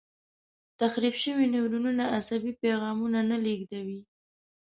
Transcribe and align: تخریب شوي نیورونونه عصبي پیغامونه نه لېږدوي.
تخریب 0.79 1.15
شوي 1.23 1.45
نیورونونه 1.53 2.03
عصبي 2.17 2.51
پیغامونه 2.63 3.19
نه 3.29 3.37
لېږدوي. 3.45 3.99